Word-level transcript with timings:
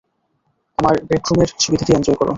আমার 0.77 0.95
ব্রেক 1.07 1.23
রুমের 1.27 1.49
সুবিধাদি 1.63 1.91
এনজয় 1.93 2.17
কর। 2.19 2.27